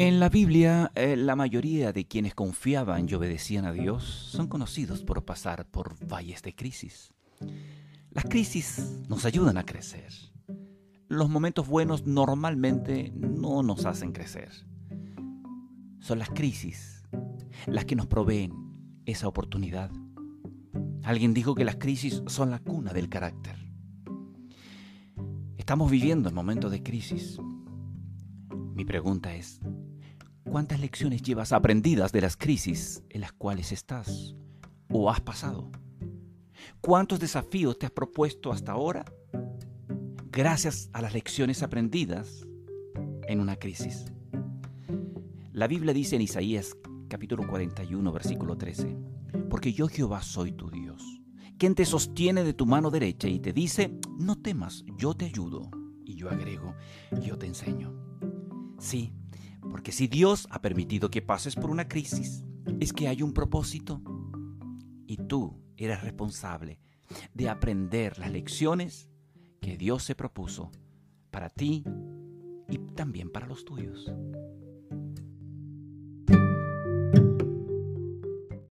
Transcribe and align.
En 0.00 0.20
la 0.20 0.28
Biblia, 0.28 0.92
eh, 0.94 1.16
la 1.16 1.34
mayoría 1.34 1.92
de 1.92 2.06
quienes 2.06 2.32
confiaban 2.32 3.08
y 3.08 3.14
obedecían 3.14 3.64
a 3.64 3.72
Dios 3.72 4.04
son 4.04 4.46
conocidos 4.46 5.02
por 5.02 5.24
pasar 5.24 5.66
por 5.68 5.96
valles 6.06 6.40
de 6.42 6.54
crisis. 6.54 7.12
Las 8.12 8.26
crisis 8.26 9.00
nos 9.08 9.24
ayudan 9.24 9.58
a 9.58 9.64
crecer. 9.64 10.12
Los 11.08 11.28
momentos 11.28 11.66
buenos 11.66 12.06
normalmente 12.06 13.12
no 13.12 13.64
nos 13.64 13.86
hacen 13.86 14.12
crecer. 14.12 14.52
Son 15.98 16.20
las 16.20 16.30
crisis 16.30 17.02
las 17.66 17.84
que 17.84 17.96
nos 17.96 18.06
proveen 18.06 18.52
esa 19.04 19.26
oportunidad. 19.26 19.90
Alguien 21.02 21.34
dijo 21.34 21.56
que 21.56 21.64
las 21.64 21.74
crisis 21.74 22.22
son 22.28 22.52
la 22.52 22.60
cuna 22.60 22.92
del 22.92 23.08
carácter. 23.08 23.56
Estamos 25.56 25.90
viviendo 25.90 26.28
en 26.28 26.36
momentos 26.36 26.70
de 26.70 26.84
crisis. 26.84 27.40
Mi 28.76 28.84
pregunta 28.84 29.34
es, 29.34 29.60
¿cuántas 30.48 30.80
lecciones 30.80 31.22
llevas 31.22 31.52
aprendidas 31.52 32.12
de 32.12 32.22
las 32.22 32.36
crisis 32.36 33.02
en 33.10 33.20
las 33.20 33.32
cuales 33.32 33.72
estás 33.72 34.34
o 34.90 35.10
has 35.10 35.20
pasado? 35.20 35.70
¿Cuántos 36.80 37.20
desafíos 37.20 37.78
te 37.78 37.86
has 37.86 37.92
propuesto 37.92 38.50
hasta 38.50 38.72
ahora 38.72 39.04
gracias 40.30 40.90
a 40.92 41.02
las 41.02 41.12
lecciones 41.12 41.62
aprendidas 41.62 42.46
en 43.28 43.40
una 43.40 43.56
crisis? 43.56 44.06
La 45.52 45.66
Biblia 45.66 45.92
dice 45.92 46.16
en 46.16 46.22
Isaías 46.22 46.76
capítulo 47.08 47.46
41 47.46 48.12
versículo 48.12 48.56
13, 48.56 48.96
porque 49.50 49.72
yo 49.72 49.88
Jehová 49.88 50.22
soy 50.22 50.52
tu 50.52 50.70
Dios, 50.70 51.02
quien 51.58 51.74
te 51.74 51.84
sostiene 51.84 52.44
de 52.44 52.54
tu 52.54 52.64
mano 52.66 52.90
derecha 52.90 53.28
y 53.28 53.38
te 53.40 53.52
dice, 53.52 53.98
no 54.18 54.36
temas, 54.36 54.84
yo 54.96 55.14
te 55.14 55.26
ayudo. 55.26 55.70
Y 56.04 56.14
yo 56.14 56.30
agrego, 56.30 56.74
yo 57.20 57.36
te 57.36 57.46
enseño. 57.46 57.92
Sí, 58.78 59.12
porque 59.60 59.92
si 59.92 60.06
Dios 60.08 60.46
ha 60.50 60.60
permitido 60.60 61.10
que 61.10 61.22
pases 61.22 61.54
por 61.54 61.70
una 61.70 61.88
crisis, 61.88 62.44
es 62.80 62.92
que 62.92 63.08
hay 63.08 63.22
un 63.22 63.32
propósito. 63.32 64.02
Y 65.06 65.16
tú 65.16 65.60
eres 65.76 66.02
responsable 66.02 66.78
de 67.34 67.48
aprender 67.48 68.18
las 68.18 68.30
lecciones 68.30 69.08
que 69.60 69.76
Dios 69.76 70.02
se 70.02 70.14
propuso 70.14 70.70
para 71.30 71.48
ti 71.48 71.84
y 72.68 72.78
también 72.94 73.30
para 73.30 73.46
los 73.46 73.64
tuyos. 73.64 74.12